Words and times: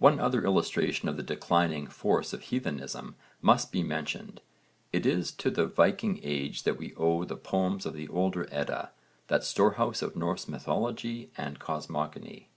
One 0.00 0.18
other 0.18 0.42
illustration 0.44 1.08
of 1.08 1.16
the 1.16 1.22
declining 1.22 1.86
force 1.86 2.32
of 2.32 2.42
heathenism 2.42 3.14
must 3.40 3.70
be 3.70 3.84
mentioned. 3.84 4.40
It 4.92 5.06
is 5.06 5.30
to 5.34 5.52
the 5.52 5.66
Viking 5.68 6.18
age 6.24 6.64
that 6.64 6.78
we 6.78 6.94
owe 6.96 7.22
the 7.22 7.36
poems 7.36 7.86
of 7.86 7.94
the 7.94 8.08
older 8.08 8.48
Edda, 8.50 8.90
that 9.28 9.44
storehouse 9.44 10.02
of 10.02 10.16
Norse 10.16 10.48
mythology 10.48 11.30
and 11.36 11.60
cosmogony. 11.60 12.48